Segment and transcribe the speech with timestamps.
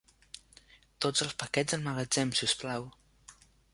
[1.05, 2.89] Tots els paquets al magatzem, si us plau.